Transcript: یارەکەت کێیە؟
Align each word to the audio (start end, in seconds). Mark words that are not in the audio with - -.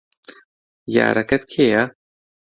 یارەکەت 0.95 1.43
کێیە؟ 1.51 1.83